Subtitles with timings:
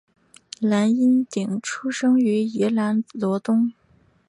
[0.61, 3.71] 蓝荫鼎出生于宜兰罗东